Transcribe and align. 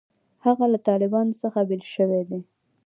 هغه 0.45 0.65
له 0.73 0.77
طالبانو 0.87 1.39
څخه 1.41 1.59
بېل 1.69 1.83
شوی 1.95 2.21
دی. 2.29 2.41